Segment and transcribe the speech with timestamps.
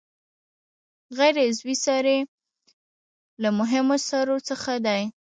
[1.17, 2.17] غیر عضوي سرې
[3.41, 5.01] له مهمو سرو څخه دي.